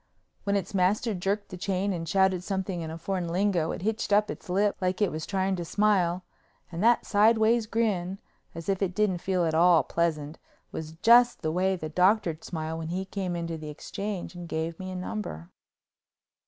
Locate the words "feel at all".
9.19-9.83